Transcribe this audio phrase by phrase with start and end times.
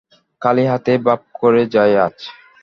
[0.41, 2.17] খালি হাতেই ভাব করে যাই আজ।